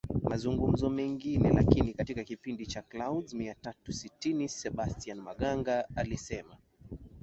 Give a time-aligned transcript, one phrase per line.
[0.23, 6.57] mazungumzo mengine Lakini katika kipindi cha Clouds mia tatu sitini Sebastian Maganga alisema